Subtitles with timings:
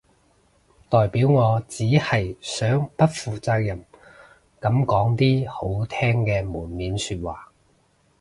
[0.89, 3.85] 代表我只係想不負責任
[4.59, 7.51] 噉講啲好聽嘅門面說話